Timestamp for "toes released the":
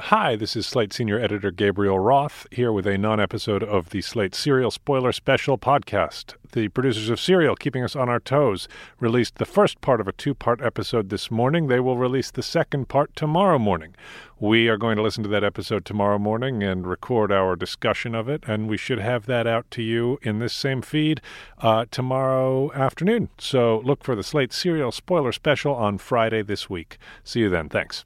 8.18-9.44